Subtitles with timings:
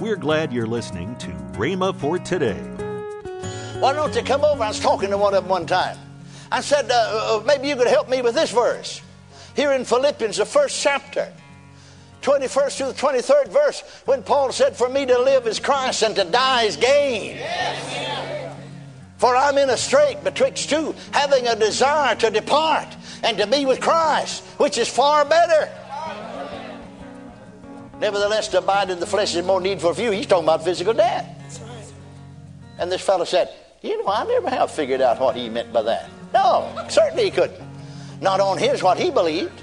[0.00, 1.26] We're glad you're listening to
[1.58, 2.60] Rhema for today.
[3.80, 4.62] Why don't you come over?
[4.62, 5.98] I was talking to one of them one time.
[6.52, 9.02] I said, uh, uh, maybe you could help me with this verse.
[9.56, 11.32] Here in Philippians, the first chapter,
[12.22, 16.14] 21st to the 23rd verse, when Paul said, For me to live is Christ and
[16.14, 17.36] to die is gain.
[17.36, 18.56] Yes.
[19.16, 22.86] For I'm in a strait betwixt two, having a desire to depart
[23.24, 25.68] and to be with Christ, which is far better.
[28.00, 30.12] Nevertheless, to abide in the flesh is more needful for you.
[30.12, 31.26] He's talking about physical death.
[32.78, 33.52] And this fellow said,
[33.82, 36.08] You know, I never have figured out what he meant by that.
[36.32, 37.60] No, certainly he couldn't.
[38.20, 39.60] Not on his what he believed.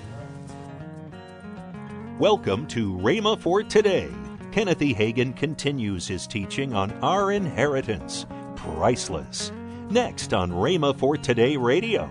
[2.20, 4.10] Welcome to Rhema for Today.
[4.52, 4.94] Kenneth E.
[4.94, 8.26] Hagin continues his teaching on our inheritance,
[8.56, 9.52] priceless.
[9.90, 12.10] Next on Rhema for Today Radio.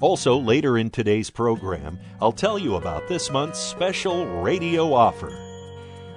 [0.00, 5.30] Also, later in today's program, I'll tell you about this month's special radio offer.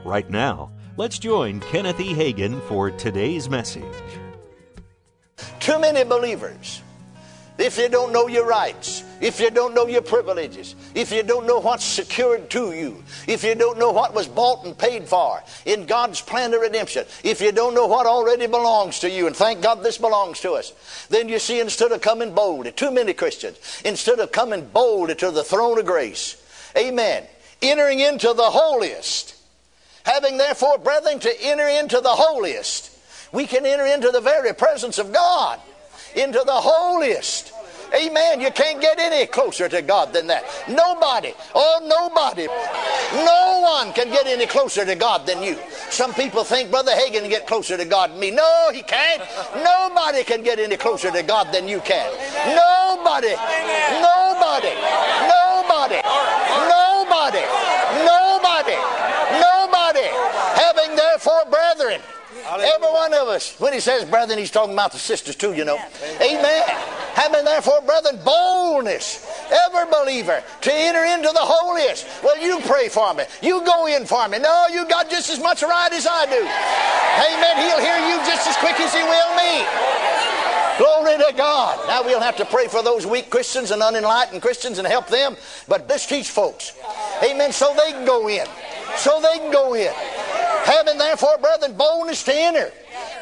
[0.05, 2.13] Right now, let's join Kenneth E.
[2.13, 3.83] Hagin for today's message.
[5.59, 6.81] Too many believers
[7.57, 11.45] if they don't know your rights, if you don't know your privileges, if you don't
[11.45, 15.41] know what's secured to you, if you don't know what was bought and paid for
[15.65, 19.35] in God's plan of redemption, if you don't know what already belongs to you, and
[19.35, 20.73] thank God this belongs to us,
[21.09, 25.31] then you see, instead of coming boldly, too many Christians, instead of coming boldly to
[25.31, 26.41] the throne of grace,
[26.77, 27.23] amen,
[27.61, 29.35] entering into the holiest,
[30.05, 32.91] having therefore, brethren, to enter into the holiest,
[33.31, 35.59] we can enter into the very presence of God
[36.15, 37.52] into the holiest.
[37.93, 38.41] Amen.
[38.41, 40.43] You can't get any closer to God than that.
[40.67, 42.47] Nobody, oh, nobody,
[43.25, 45.57] no one can get any closer to God than you.
[45.89, 48.31] Some people think Brother Hagin can get closer to God than me.
[48.31, 49.21] No, he can't.
[49.55, 52.09] Nobody can get any closer to God than you can.
[52.55, 53.35] Nobody,
[54.01, 54.73] nobody,
[55.29, 56.01] nobody,
[56.67, 57.43] nobody,
[58.03, 58.77] nobody,
[59.39, 60.07] nobody.
[60.57, 62.01] Having therefore, brethren,
[62.45, 63.57] Every one of us.
[63.59, 65.79] When he says brethren, he's talking about the sisters too, you know.
[66.21, 66.63] Amen.
[67.13, 72.07] Having therefore, brethren, boldness, every believer, to enter into the holiest.
[72.23, 73.23] Well, you pray for me.
[73.41, 74.39] You go in for me.
[74.39, 76.41] No, you got just as much right as I do.
[76.41, 77.55] Amen.
[77.69, 79.61] He'll hear you just as quick as he will me.
[80.77, 81.87] Glory to God.
[81.87, 85.37] Now we'll have to pray for those weak Christians and unenlightened Christians and help them.
[85.67, 86.73] But let's teach folks.
[87.23, 87.51] Amen.
[87.51, 88.47] So they can go in.
[88.97, 89.93] So they can go in.
[90.65, 92.71] Having therefore, brethren, boldness to enter.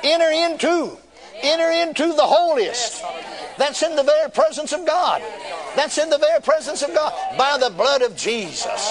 [0.01, 0.97] Enter into.
[1.41, 3.03] Enter into the holiest.
[3.61, 5.21] That's in the very presence of God.
[5.75, 7.13] That's in the very presence of God.
[7.37, 8.89] By the blood of Jesus.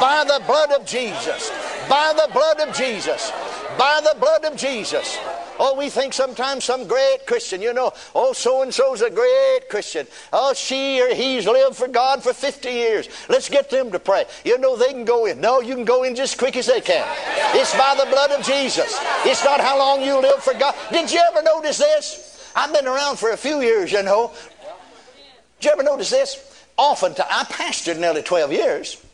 [0.00, 1.50] By the blood of Jesus.
[1.88, 3.32] By the blood of Jesus.
[3.76, 5.18] By the blood of Jesus.
[5.58, 9.68] Oh, we think sometimes some great Christian, you know, oh, so and so's a great
[9.68, 10.06] Christian.
[10.32, 13.08] Oh, she or he's lived for God for 50 years.
[13.28, 14.26] Let's get them to pray.
[14.44, 15.40] You know, they can go in.
[15.40, 17.04] No, you can go in just as quick as they can.
[17.56, 18.96] It's by the blood of Jesus.
[19.24, 20.76] It's not how long you live for God.
[20.92, 22.31] Did you ever notice this?
[22.54, 24.32] I've been around for a few years, you know.
[25.60, 26.64] Did you ever notice this?
[26.76, 29.04] Oftentimes, I pastored nearly 12 years.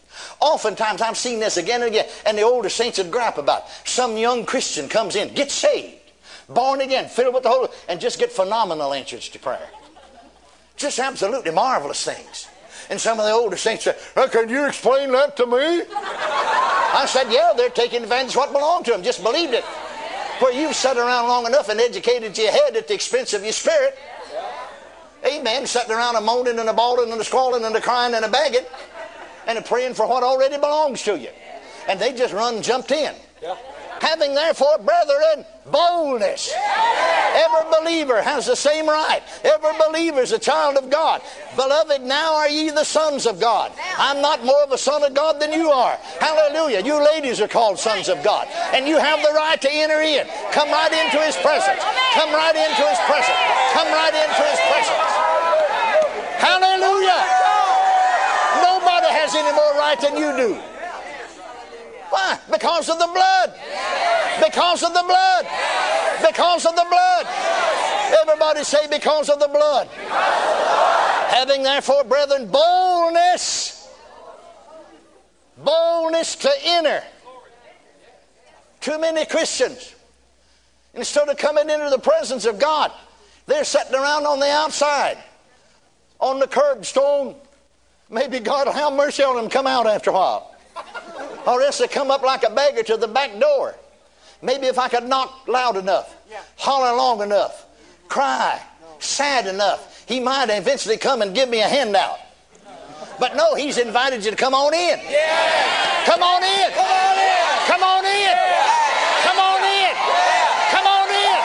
[0.41, 3.65] Oftentimes, I've seen this again and again, and the older saints would gripe about.
[3.85, 5.99] Some young Christian comes in, gets saved
[6.49, 9.69] born again, filled with the Holy, and just get phenomenal answers to prayer.
[10.77, 12.49] Just absolutely marvelous things.
[12.91, 13.97] And some of the older saints said,
[14.31, 15.83] Can you explain that to me?
[15.93, 19.03] I said, Yeah, they're taking advantage of what belonged to them.
[19.03, 19.65] Just believed it.
[20.41, 23.53] Where you've sat around long enough and educated your head at the expense of your
[23.53, 23.99] spirit.
[25.27, 25.67] Amen.
[25.67, 28.29] Sitting around a moaning and a bawling and a squalling and a crying and a
[28.29, 28.65] begging
[29.47, 31.31] and a praying for what already belongs to you.
[31.89, 33.15] And they just run and jumped in.
[34.01, 36.53] Having therefore, brethren, boldness.
[37.35, 39.23] Every believer has the same right.
[39.45, 41.23] Every believer is a child of God.
[41.57, 43.73] Beloved, now are ye the sons of God.
[43.99, 45.97] I'm not more of a son of God than you are.
[46.21, 46.83] Hallelujah.
[46.85, 48.49] You ladies are called sons of God.
[48.73, 50.27] And you have the right to enter in.
[50.53, 51.83] Come right into his presence.
[52.15, 53.39] Come right into his presence.
[53.73, 55.03] Come right into his presence.
[56.39, 57.21] Hallelujah.
[58.63, 60.55] Nobody has any more right than you do.
[62.11, 62.39] Why?
[62.51, 63.53] Because of the blood.
[64.43, 65.47] Because of the blood.
[66.27, 67.27] Because of the blood.
[68.23, 69.89] Everybody say, because of the blood.
[69.89, 73.89] Having therefore, brethren, boldness.
[75.59, 77.03] Boldness to enter.
[78.81, 79.95] Too many Christians,
[80.95, 82.93] instead of coming into the presence of God,
[83.47, 85.19] they're sitting around on the outside,
[86.21, 87.35] on the curbstone.
[88.09, 90.55] Maybe God will have mercy on them come out after a while
[91.49, 93.75] or else they come up like a beggar to the back door.
[94.41, 96.15] Maybe if I could knock loud enough,
[96.57, 97.67] holler long enough,
[98.09, 98.61] cry
[99.01, 102.19] sad enough, he might eventually come and give me a handout.
[103.19, 104.99] But no, he's invited you to come on in.
[105.11, 106.05] Yeah.
[106.07, 106.71] Come on in.
[106.71, 107.35] Come on in.
[107.67, 108.35] Come on in.
[109.27, 109.93] Come on in.
[110.71, 111.39] Come on in.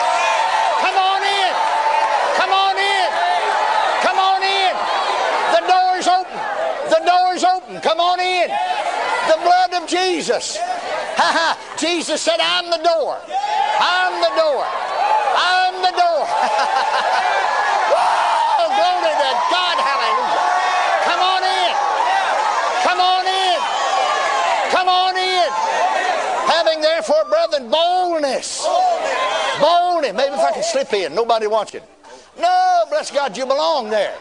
[0.78, 1.52] Come on in.
[2.38, 3.06] Come on in.
[4.06, 4.74] Come on in.
[5.50, 6.40] The door's open.
[6.90, 7.80] The door's open.
[7.80, 8.48] Come on in.
[9.26, 10.56] The blood of Jesus.
[11.18, 11.63] Ha ha.
[11.76, 13.18] Jesus said, I'm the door.
[13.80, 14.64] I'm the door.
[14.64, 16.22] I'm the door.
[17.90, 19.76] oh, glory to God.
[19.82, 20.38] Hallelujah.
[21.04, 21.74] Come on in.
[22.86, 23.58] Come on in.
[24.70, 25.50] Come on in.
[26.46, 28.66] Having therefore, brethren, boldness.
[29.60, 30.12] Boldness.
[30.14, 31.82] Maybe if I can slip in, nobody watching.
[32.38, 34.14] No, bless God, you belong there.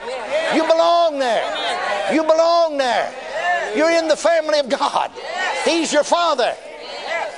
[0.55, 2.13] You belong there.
[2.13, 3.13] You belong there.
[3.75, 5.11] You're in the family of God.
[5.65, 6.55] He's your father.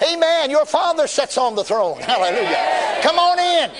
[0.04, 0.50] Amen.
[0.50, 2.00] Your father sits on the throne.
[2.00, 3.00] Hallelujah.
[3.02, 3.72] Come on in.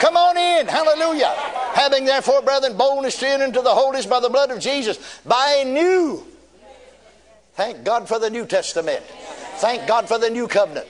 [0.00, 0.66] Come on in.
[0.66, 1.32] Hallelujah.
[1.74, 5.62] Having therefore, brethren, boldness to enter into the holiest by the blood of Jesus, by
[5.62, 6.24] a new.
[7.54, 9.02] Thank God for the New Testament.
[9.56, 10.86] Thank God for the new covenant.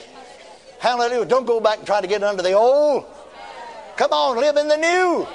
[0.79, 1.25] Hallelujah.
[1.27, 3.05] Don't go back and try to get under the old.
[3.97, 5.27] Come on, live in the new.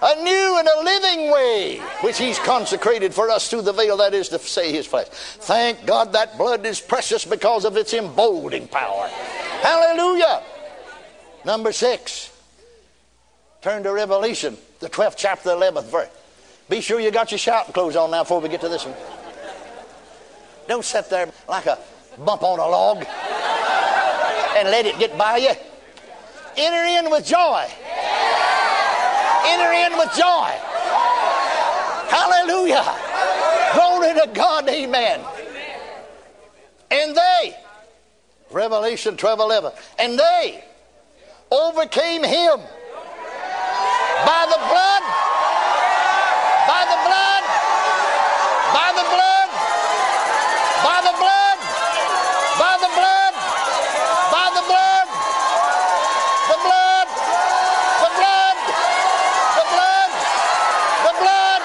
[0.00, 4.14] A new and a living way, which He's consecrated for us through the veil, that
[4.14, 5.08] is to say, His flesh.
[5.08, 9.08] Thank God that blood is precious because of its emboldening power.
[9.62, 10.42] Hallelujah.
[11.44, 12.32] Number six.
[13.60, 16.08] Turn to Revelation, the 12th chapter, the 11th verse.
[16.68, 18.94] Be sure you got your shouting clothes on now before we get to this one.
[20.68, 21.78] Don't sit there like a
[22.24, 22.98] bump on a log
[24.58, 25.52] and let it get by you.
[26.56, 27.66] Enter in with joy.
[29.48, 30.50] Enter in with joy.
[32.08, 32.84] Hallelujah.
[33.74, 34.68] Glory to God.
[34.68, 35.20] Amen.
[36.90, 37.56] And they,
[38.50, 40.64] Revelation 12 11, and they
[41.50, 42.60] overcame him
[44.24, 45.02] by the blood,
[46.66, 47.44] by the blood,
[48.72, 49.48] by the blood,
[50.84, 51.58] by the blood,
[52.58, 53.32] by the blood,
[54.32, 55.08] by the blood,
[56.48, 57.08] the blood,
[58.02, 58.58] the blood,
[59.56, 60.10] the blood,
[61.06, 61.62] the blood,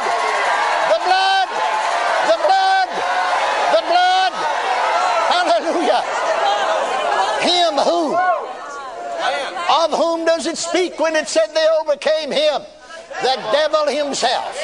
[0.91, 1.49] the blood,
[2.29, 2.89] the blood,
[3.73, 4.33] the blood.
[5.33, 6.01] Hallelujah.
[7.41, 8.15] Him who?
[9.83, 12.61] Of whom does it speak when it said they overcame him?
[13.21, 14.57] The devil himself.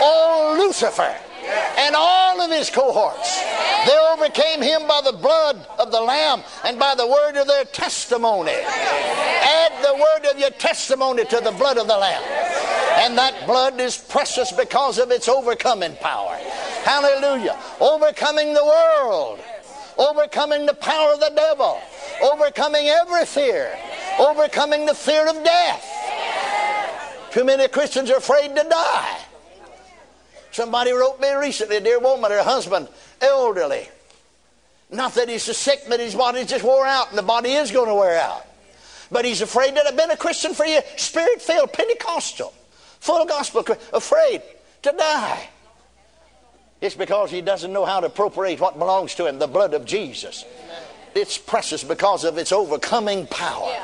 [0.00, 1.14] Oh, Lucifer.
[1.78, 3.38] And all of his cohorts.
[3.86, 7.64] They overcame him by the blood of the Lamb and by the word of their
[7.64, 8.52] testimony.
[8.52, 12.22] Add the word of your testimony to the blood of the Lamb.
[13.00, 16.36] And that blood is precious because of its overcoming power.
[16.84, 17.58] Hallelujah.
[17.80, 19.40] Overcoming the world.
[19.98, 21.80] Overcoming the power of the devil.
[22.22, 23.76] Overcoming every fear.
[24.18, 25.86] Overcoming the fear of death.
[27.32, 29.18] Too many Christians are afraid to die.
[30.50, 32.88] Somebody wrote me recently, a dear woman, her husband,
[33.20, 33.88] elderly.
[34.90, 37.88] Not that he's sick, but his body's just wore out, and the body is going
[37.88, 38.44] to wear out.
[39.12, 42.52] But he's afraid that I've been a Christian for years, spirit filled, Pentecostal,
[42.98, 44.42] full gospel, afraid
[44.82, 45.48] to die.
[46.80, 49.84] It's because he doesn't know how to appropriate what belongs to him, the blood of
[49.84, 50.44] Jesus.
[51.14, 53.76] It's precious because of its overcoming power,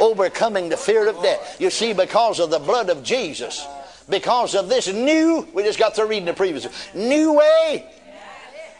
[0.00, 1.60] overcoming the fear of death.
[1.60, 3.66] You see, because of the blood of Jesus,
[4.08, 7.86] because of this new, we just got through reading the previous, new way.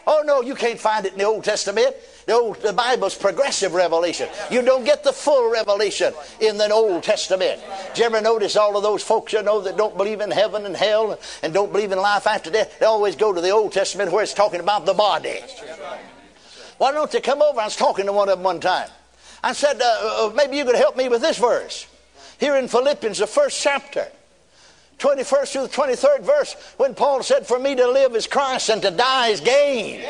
[0.07, 1.95] Oh no, you can't find it in the Old Testament.
[2.25, 4.27] The, Old, the Bible's progressive revelation.
[4.49, 7.61] You don't get the full revelation in the Old Testament.
[7.89, 10.65] Did you ever notice all of those folks you know that don't believe in heaven
[10.65, 12.79] and hell and don't believe in life after death?
[12.79, 15.41] They always go to the Old Testament where it's talking about the body.
[16.79, 17.59] Why don't they come over?
[17.59, 18.89] I was talking to one of them one time.
[19.43, 21.85] I said, uh, uh, maybe you could help me with this verse.
[22.39, 24.07] Here in Philippians, the first chapter,
[24.97, 28.81] 21st through the 23rd verse, when Paul said, For me to live is Christ and
[28.81, 30.05] to die is gain.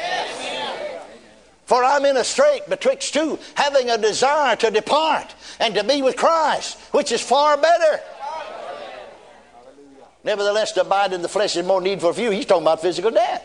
[1.65, 6.03] For I'm in a strait betwixt two, having a desire to depart and to be
[6.03, 7.99] with Christ, which is far better.
[10.23, 12.29] Nevertheless, to abide in the flesh is more needful for you.
[12.29, 13.43] He's talking about physical death.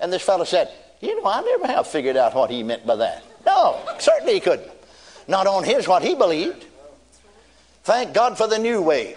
[0.00, 2.96] And this fellow said, You know, I never have figured out what he meant by
[2.96, 3.24] that.
[3.46, 4.70] No, certainly he couldn't.
[5.28, 6.66] Not on his what he believed.
[7.84, 9.16] Thank God for the new way.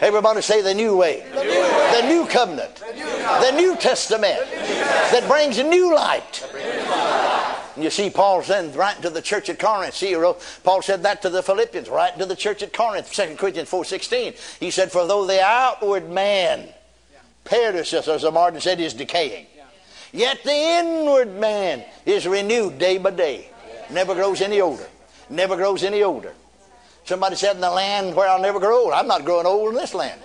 [0.00, 1.24] Everybody say the new way.
[1.32, 2.00] The new, way.
[2.00, 2.76] The new covenant.
[2.76, 6.44] The new, the new testament that brings a new light.
[7.74, 9.94] And you see, Paul then right to the church at Corinth.
[9.94, 13.36] See, wrote, Paul said that to the Philippians, right to the church at Corinth, 2
[13.36, 14.58] Corinthians 4.16.
[14.58, 16.68] He said, For though the outward man
[17.44, 19.46] perishes, as the Martin said, is decaying,
[20.12, 23.50] yet the inward man is renewed day by day.
[23.90, 24.86] Never grows any older.
[25.30, 26.34] Never grows any older.
[27.04, 28.92] Somebody said in the land where I'll never grow old.
[28.92, 30.20] I'm not growing old in this land.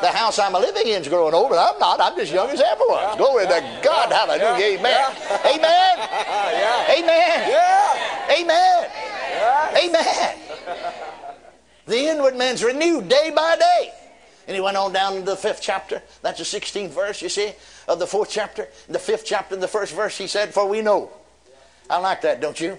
[0.00, 2.00] The house I'm living in is growing old, but I'm not.
[2.00, 3.16] I'm just young as ever was.
[3.16, 4.10] Glory to God.
[4.10, 4.78] Hallelujah.
[4.78, 5.16] Amen.
[5.46, 5.98] Amen.
[6.98, 7.50] Amen.
[8.40, 8.90] Amen.
[9.84, 10.38] Amen.
[11.86, 13.92] The inward man's renewed day by day.
[14.46, 16.02] And he went on down to the fifth chapter.
[16.22, 17.52] That's the 16th verse, you see.
[17.88, 21.10] Of the fourth chapter, the fifth chapter, the first verse, he said, For we know.
[21.88, 22.78] I like that, don't you?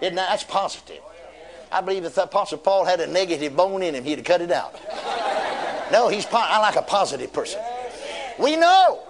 [0.00, 0.30] Isn't that?
[0.30, 1.02] That's positive.
[1.70, 4.40] I believe if the Apostle Paul had a negative bone in him, he'd have cut
[4.40, 4.74] it out.
[5.92, 6.26] No, he's.
[6.32, 7.60] I like a positive person.
[8.38, 9.00] We know.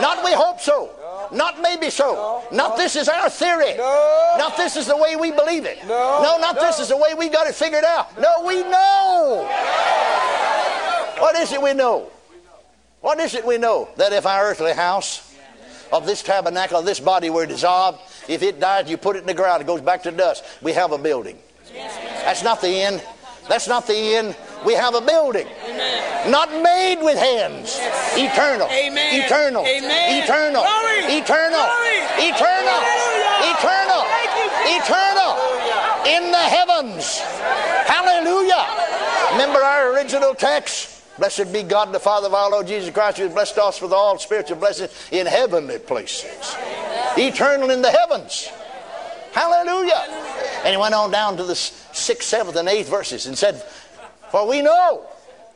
[0.00, 0.90] Not we hope so.
[1.32, 2.42] Not maybe so.
[2.52, 3.76] Not this is our theory.
[3.76, 5.78] Not this is the way we believe it.
[5.86, 8.18] No, not this is the way we got it figured out.
[8.20, 9.48] No, we know.
[11.18, 12.10] What is it we know?
[13.02, 13.88] What is it we know?
[13.96, 15.34] That if our earthly house
[15.92, 19.26] of this tabernacle, of this body were dissolved, if it dies, you put it in
[19.26, 20.44] the ground, it goes back to dust.
[20.62, 21.36] We have a building.
[21.74, 23.02] That's not the end.
[23.48, 24.36] That's not the end.
[24.64, 25.48] We have a building.
[25.66, 26.30] Amen.
[26.30, 27.76] Not made with hands.
[28.14, 28.68] Eternal.
[28.68, 29.24] Amen.
[29.24, 29.66] Eternal.
[29.66, 30.22] Amen.
[30.22, 30.62] Eternal.
[30.62, 31.18] Glory.
[31.18, 31.58] Eternal.
[31.58, 32.30] Glory.
[32.30, 32.80] Eternal.
[33.50, 34.02] Eternal.
[34.78, 35.30] Eternal.
[36.06, 37.18] In the heavens.
[37.90, 38.64] Hallelujah.
[39.32, 40.91] Remember our original text?
[41.18, 43.92] Blessed be God the Father of our Lord Jesus Christ, who has blessed us with
[43.92, 46.56] all spiritual blessings in heavenly places.
[47.16, 48.48] Eternal in the heavens.
[49.32, 50.04] Hallelujah.
[50.64, 53.62] And he went on down to the sixth, seventh, and eighth verses and said,
[54.30, 55.06] For we know.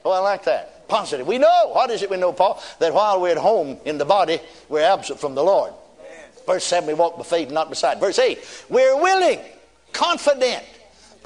[0.05, 0.89] Oh, I like that.
[0.89, 1.27] Positive.
[1.27, 1.71] We know.
[1.73, 2.63] What is it we know, Paul?
[2.79, 5.73] That while we're at home in the body, we're absent from the Lord.
[6.47, 7.99] Verse 7, we walk by faith, not by sight.
[7.99, 9.41] Verse 8, we're willing,
[9.93, 10.63] confident,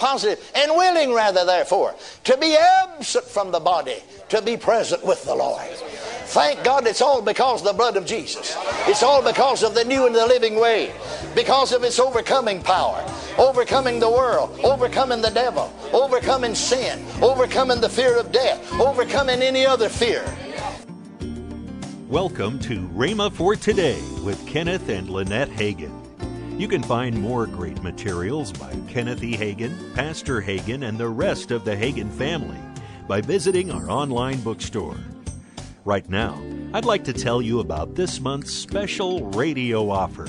[0.01, 5.23] positive, and willing, rather, therefore, to be absent from the body, to be present with
[5.25, 5.63] the Lord.
[6.31, 8.57] Thank God it's all because of the blood of Jesus.
[8.87, 10.93] It's all because of the new and the living way,
[11.35, 13.05] because of its overcoming power,
[13.37, 19.67] overcoming the world, overcoming the devil, overcoming sin, overcoming the fear of death, overcoming any
[19.67, 20.25] other fear.
[22.09, 26.00] Welcome to Rhema for Today with Kenneth and Lynette Hagin.
[26.61, 29.35] You can find more great materials by Kenneth E.
[29.35, 32.59] Hagin, Pastor Hagin, and the rest of the Hagin family
[33.09, 34.99] by visiting our online bookstore.
[35.87, 36.39] Right now,
[36.75, 40.29] I'd like to tell you about this month's special radio offer.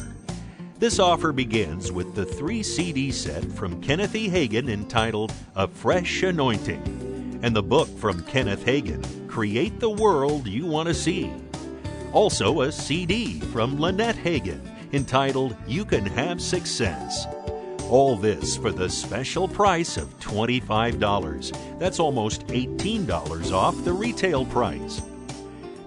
[0.80, 4.30] This offer begins with the three CD set from Kenneth E.
[4.30, 10.66] Hagin entitled A Fresh Anointing and the book from Kenneth Hagin, Create the World You
[10.66, 11.30] Want to See.
[12.14, 17.26] Also, a CD from Lynette Hagin entitled You Can Have Success.
[17.90, 21.80] All this for the special price of $25.
[21.80, 25.02] That's almost $18 off the retail price.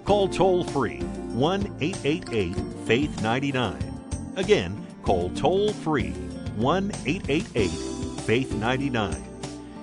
[0.03, 3.77] Call toll free 1 888 Faith 99.
[4.35, 6.11] Again, call toll free
[6.57, 7.69] 1 888
[8.21, 9.23] Faith 99.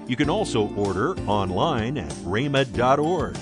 [0.07, 3.37] You can also order online at rhema.org.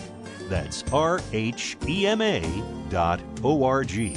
[0.48, 2.42] That's R H E M A
[2.88, 4.16] dot O R G.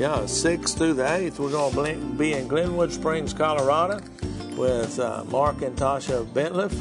[0.00, 4.00] Yeah, 6th through the 8th, we're going to be in Glenwood Springs, Colorado
[4.56, 6.72] with uh, Mark and Tasha Bentliff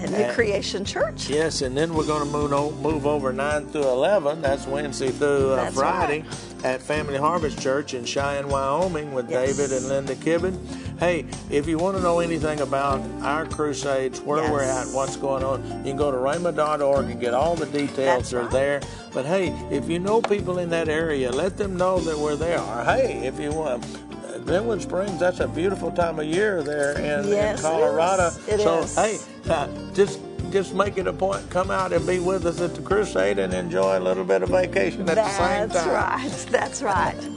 [0.00, 1.30] and New Creation Church.
[1.30, 4.42] Yes, and then we're going to move, move over 9 through 11.
[4.42, 6.64] That's Wednesday through uh, That's Friday right.
[6.64, 9.56] at Family Harvest Church in Cheyenne, Wyoming with yes.
[9.56, 10.58] David and Linda Kibben.
[10.98, 14.50] Hey, if you want to know anything about our crusades, where yes.
[14.50, 17.96] we're at, what's going on, you can go to rhema.org and get all the details
[17.96, 18.50] That's are right.
[18.50, 18.80] there.
[19.12, 22.60] But hey, if you know people in that area, let them know that we're there.
[22.60, 23.84] Or hey, if you want,
[24.46, 28.28] Glenwood Springs, that's a beautiful time of year there in, yes, in Colorado.
[28.46, 28.60] It is.
[28.60, 28.94] It so, is.
[28.94, 29.18] hey,
[29.50, 30.20] uh, just
[30.50, 33.52] just make it a point, come out and be with us at the crusade and
[33.52, 36.20] enjoy a little bit of vacation at that's the same time.
[36.22, 36.52] That's right.
[36.52, 37.33] That's right.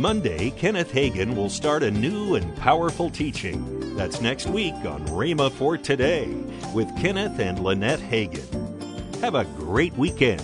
[0.00, 3.94] Monday, Kenneth Hagin will start a new and powerful teaching.
[3.96, 6.26] That's next week on Rhema for Today
[6.72, 9.20] with Kenneth and Lynette Hagin.
[9.20, 10.40] Have a great weekend